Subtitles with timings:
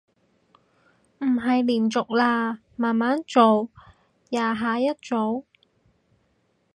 [1.19, 3.69] 唔係連續啦，慢慢做，
[4.31, 5.43] 廿下一組